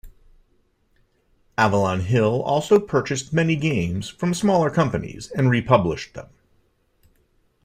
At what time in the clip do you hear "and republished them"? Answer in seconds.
5.35-6.29